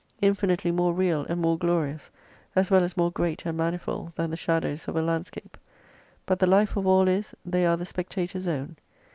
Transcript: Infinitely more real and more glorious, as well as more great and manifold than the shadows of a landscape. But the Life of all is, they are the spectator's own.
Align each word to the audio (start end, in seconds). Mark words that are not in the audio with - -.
Infinitely 0.19 0.71
more 0.71 0.95
real 0.95 1.27
and 1.29 1.39
more 1.39 1.59
glorious, 1.59 2.09
as 2.55 2.71
well 2.71 2.83
as 2.83 2.97
more 2.97 3.11
great 3.11 3.45
and 3.45 3.55
manifold 3.55 4.13
than 4.15 4.31
the 4.31 4.35
shadows 4.35 4.87
of 4.87 4.95
a 4.95 5.01
landscape. 5.03 5.59
But 6.25 6.39
the 6.39 6.47
Life 6.47 6.75
of 6.75 6.87
all 6.87 7.07
is, 7.07 7.35
they 7.45 7.67
are 7.67 7.77
the 7.77 7.85
spectator's 7.85 8.47
own. 8.47 8.77